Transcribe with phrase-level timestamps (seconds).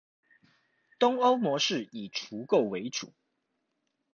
[0.99, 3.13] 東歐模式以除垢為主